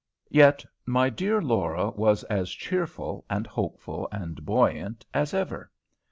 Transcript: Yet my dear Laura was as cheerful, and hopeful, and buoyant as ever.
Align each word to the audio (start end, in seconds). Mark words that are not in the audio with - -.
Yet 0.31 0.65
my 0.83 1.11
dear 1.11 1.39
Laura 1.43 1.91
was 1.91 2.23
as 2.23 2.49
cheerful, 2.49 3.23
and 3.29 3.45
hopeful, 3.45 4.07
and 4.11 4.43
buoyant 4.43 5.05
as 5.13 5.31
ever. 5.31 5.69